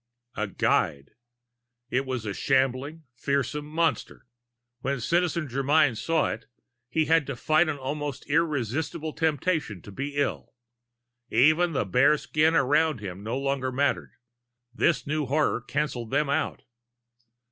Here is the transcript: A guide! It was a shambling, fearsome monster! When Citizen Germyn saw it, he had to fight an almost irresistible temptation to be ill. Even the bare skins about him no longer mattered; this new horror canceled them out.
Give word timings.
A 0.35 0.47
guide! 0.47 1.11
It 1.91 2.07
was 2.07 2.25
a 2.25 2.33
shambling, 2.33 3.03
fearsome 3.13 3.67
monster! 3.67 4.25
When 4.79 4.99
Citizen 4.99 5.47
Germyn 5.47 5.95
saw 5.95 6.31
it, 6.31 6.47
he 6.89 7.05
had 7.05 7.27
to 7.27 7.35
fight 7.35 7.69
an 7.69 7.77
almost 7.77 8.27
irresistible 8.27 9.13
temptation 9.13 9.79
to 9.83 9.91
be 9.91 10.15
ill. 10.15 10.55
Even 11.29 11.73
the 11.73 11.85
bare 11.85 12.17
skins 12.17 12.55
about 12.57 12.99
him 12.99 13.21
no 13.21 13.37
longer 13.37 13.71
mattered; 13.71 14.13
this 14.73 15.05
new 15.05 15.27
horror 15.27 15.61
canceled 15.61 16.09
them 16.09 16.31
out. 16.31 16.63